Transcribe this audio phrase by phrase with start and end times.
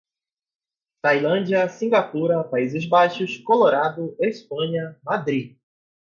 [1.03, 5.55] Tailândia, Singapura, Países Baixos, Colorado, Espanha, Madrid